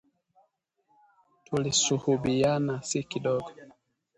[1.45, 3.49] Tulisuhubiana si kidogo